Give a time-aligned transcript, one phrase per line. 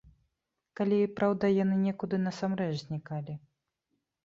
[0.79, 3.39] Калі, праўда, яны некуды насамрэч знікалі.